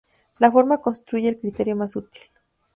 [0.39, 2.23] La forma constituye el criterio más útil.